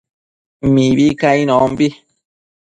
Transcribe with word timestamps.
Mibi 0.73 1.07
cainonbi 1.19 1.87